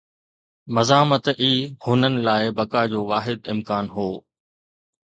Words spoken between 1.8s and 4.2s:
هنن لاءِ بقا جو واحد امڪان هو.